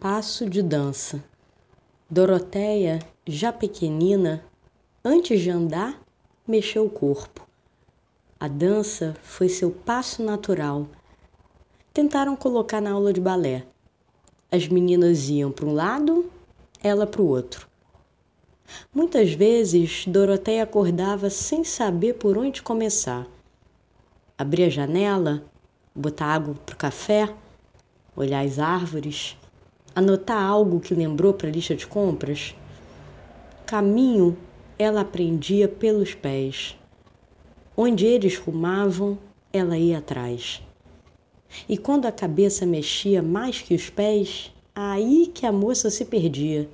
[0.00, 1.24] Passo de dança.
[2.08, 4.44] Doroteia, já pequenina,
[5.04, 6.00] antes de andar,
[6.46, 7.44] mexeu o corpo.
[8.38, 10.86] A dança foi seu passo natural.
[11.92, 13.66] Tentaram colocar na aula de balé.
[14.52, 16.30] As meninas iam para um lado,
[16.80, 17.66] ela para o outro.
[18.94, 23.26] Muitas vezes, Doroteia acordava sem saber por onde começar.
[24.38, 25.42] Abria a janela,
[25.92, 27.34] botar água para o café,
[28.14, 29.36] olhar as árvores,
[29.98, 32.54] anotar algo que lembrou para a lista de compras.
[33.66, 34.38] Caminho
[34.78, 36.76] ela aprendia pelos pés.
[37.76, 39.18] Onde eles rumavam,
[39.52, 40.62] ela ia atrás.
[41.68, 46.68] E quando a cabeça mexia mais que os pés, aí que a moça se perdia.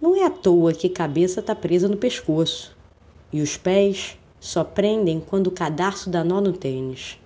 [0.00, 2.76] Não é à toa que cabeça está presa no pescoço
[3.32, 7.16] e os pés só prendem quando o cadarço dá nó no tênis.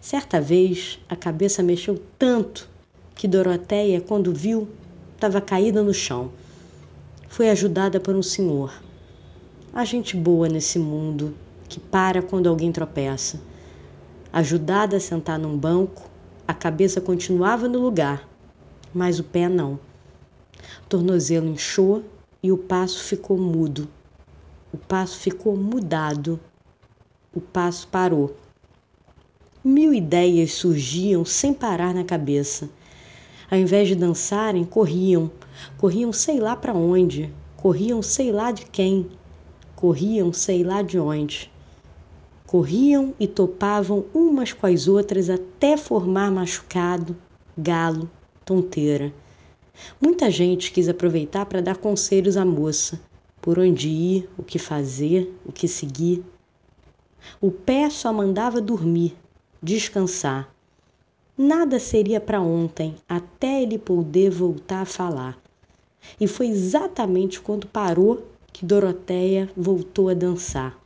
[0.00, 2.72] Certa vez a cabeça mexeu tanto
[3.14, 4.68] que Doroteia, quando viu,
[5.14, 6.30] estava caída no chão.
[7.28, 8.72] Foi ajudada por um senhor.
[9.72, 11.34] A gente boa nesse mundo
[11.68, 13.40] que para quando alguém tropeça.
[14.32, 16.10] Ajudada a sentar num banco,
[16.46, 18.28] a cabeça continuava no lugar,
[18.92, 19.74] mas o pé não.
[20.82, 22.04] O tornozelo inchou
[22.42, 23.88] e o passo ficou mudo.
[24.72, 26.38] O passo ficou mudado.
[27.34, 28.36] O passo parou.
[29.62, 32.68] Mil ideias surgiam sem parar na cabeça.
[33.50, 35.30] Ao invés de dançarem, corriam.
[35.78, 37.32] Corriam sei lá para onde.
[37.56, 39.06] Corriam sei lá de quem.
[39.74, 41.50] Corriam sei lá de onde.
[42.46, 47.16] Corriam e topavam umas com as outras até formar machucado,
[47.56, 48.08] galo,
[48.44, 49.12] tonteira.
[50.00, 53.00] Muita gente quis aproveitar para dar conselhos à moça,
[53.40, 56.24] por onde ir, o que fazer, o que seguir.
[57.40, 59.16] O pé só mandava dormir,
[59.62, 60.53] descansar.
[61.36, 65.36] Nada seria para ontem até ele poder voltar a falar.
[66.20, 70.78] E foi exatamente quando parou que Doroteia voltou a dançar.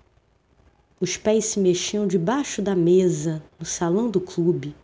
[0.98, 4.74] Os pés se mexiam debaixo da mesa, no salão do clube,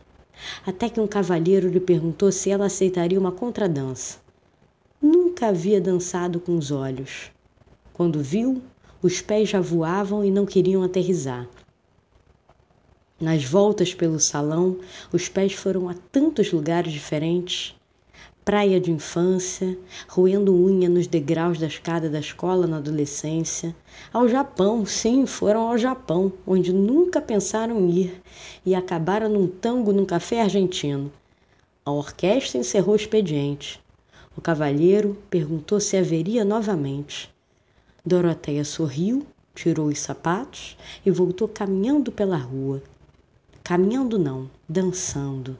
[0.63, 4.19] até que um cavalheiro lhe perguntou se ela aceitaria uma contradança.
[5.01, 7.31] Nunca havia dançado com os olhos.
[7.91, 8.61] Quando viu,
[9.01, 11.47] os pés já voavam e não queriam aterrizar.
[13.19, 14.77] Nas voltas pelo salão,
[15.11, 17.75] os pés foram a tantos lugares diferentes
[18.45, 19.75] praia de infância,
[20.07, 23.75] roendo unha nos degraus da escada da escola na adolescência,
[24.13, 28.21] ao Japão, sim, foram ao Japão, onde nunca pensaram ir
[28.63, 31.11] e acabaram num tango num café argentino.
[31.83, 33.81] A orquestra encerrou o expediente.
[34.37, 37.33] O cavalheiro perguntou se haveria novamente.
[38.05, 42.83] Doroteia sorriu, tirou os sapatos e voltou caminhando pela rua.
[43.65, 45.57] Caminhando não, dançando.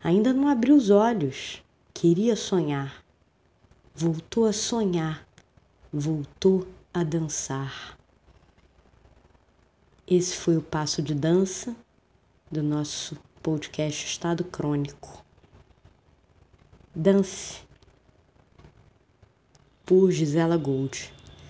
[0.00, 1.60] Ainda não abriu os olhos.
[1.92, 3.04] Queria sonhar.
[3.92, 5.26] Voltou a sonhar.
[5.92, 7.98] Voltou a dançar.
[10.06, 11.74] Esse foi o passo de dança
[12.48, 15.24] do nosso podcast Estado Crônico.
[16.94, 17.58] Dance
[19.84, 21.12] por Gisela Gold.